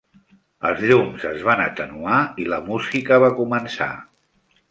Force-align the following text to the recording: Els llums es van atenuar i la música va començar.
Els 0.69 0.79
llums 0.91 1.25
es 1.31 1.43
van 1.49 1.61
atenuar 1.65 2.17
i 2.43 2.47
la 2.53 2.59
música 2.71 3.19
va 3.27 3.31
començar. 3.43 3.93